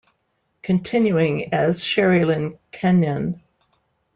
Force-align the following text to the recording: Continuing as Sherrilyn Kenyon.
Continuing 0.63 1.53
as 1.53 1.79
Sherrilyn 1.81 2.57
Kenyon. 2.71 3.39